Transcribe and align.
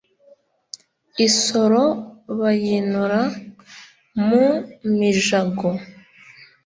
isoro 1.27 1.83
bayinura 2.39 3.21
mu 4.27 4.45
mijago: 4.97 5.69